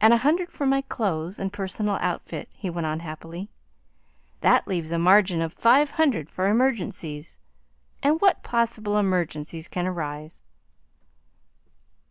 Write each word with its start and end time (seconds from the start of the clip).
"And 0.00 0.14
a 0.14 0.24
hundred 0.24 0.50
for 0.50 0.64
my 0.64 0.80
clothes 0.80 1.38
and 1.38 1.52
personal 1.52 1.96
outfit," 2.00 2.48
he 2.54 2.70
went 2.70 2.86
on 2.86 3.00
happily; 3.00 3.50
"that 4.40 4.66
leaves 4.66 4.92
a 4.92 4.98
margin 4.98 5.42
of 5.42 5.52
five 5.52 5.90
hundred 5.90 6.30
for 6.30 6.48
emergencies. 6.48 7.38
And 8.02 8.18
what 8.22 8.42
possible 8.42 8.96
emergencies 8.96 9.68
can 9.68 9.86
arise?" 9.86 10.40